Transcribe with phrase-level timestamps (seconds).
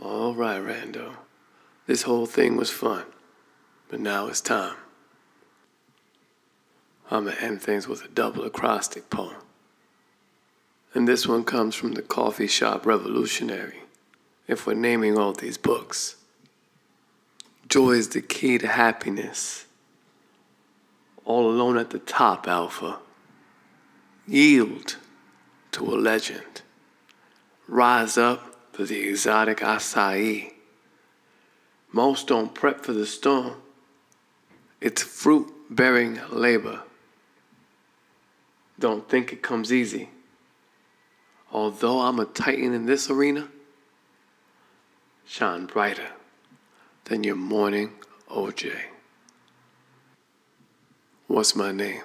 [0.00, 1.14] All right, Rando.
[1.86, 3.04] This whole thing was fun,
[3.88, 4.76] but now it's time.
[7.10, 9.36] I'm gonna end things with a double acrostic poem.
[10.94, 13.80] And this one comes from the Coffee Shop Revolutionary,
[14.46, 16.16] if we're naming all these books.
[17.68, 19.66] Joy is the key to happiness.
[21.24, 22.98] All alone at the top, Alpha.
[24.26, 24.96] Yield
[25.72, 26.62] to a legend.
[27.66, 28.47] Rise up
[28.84, 30.52] the exotic acai.
[31.92, 33.54] Most don't prep for the storm.
[34.80, 36.82] It's fruit bearing labor.
[38.78, 40.10] Don't think it comes easy.
[41.50, 43.48] Although I'm a titan in this arena,
[45.26, 46.10] shine brighter
[47.04, 47.92] than your morning
[48.30, 48.72] OJ.
[51.26, 52.02] What's my name?